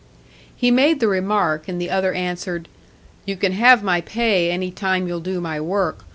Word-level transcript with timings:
He 0.55 0.71
made 0.71 0.99
the 0.99 1.07
remark, 1.07 1.67
and 1.67 1.79
the 1.79 1.91
other 1.91 2.11
answered, 2.11 2.67
"You 3.27 3.37
can 3.37 3.51
have 3.51 3.83
my 3.83 4.01
pay 4.01 4.49
any 4.49 4.71
time 4.71 5.07
you'll 5.07 5.19
do 5.19 5.39
my 5.39 5.59
work. 5.61 6.05